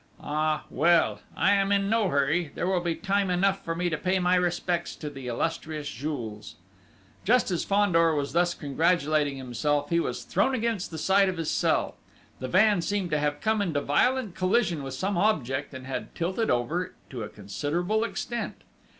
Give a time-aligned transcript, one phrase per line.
[0.23, 1.21] Ah, well!
[1.37, 2.51] I am in no hurry!
[2.55, 6.55] There will be time enough for me to pay my respects to the illustrious Jules!"
[7.23, 11.51] Just as Fandor was thus congratulating himself, he was thrown against the side of his
[11.51, 11.97] cell!
[12.39, 16.49] The van seemed to have come into violent collision with some object and had tilted
[16.49, 18.63] over to a considerable extent.